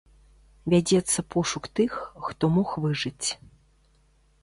[0.73, 2.01] Вядзецца пошук тых,
[2.31, 3.27] хто мог выжыць.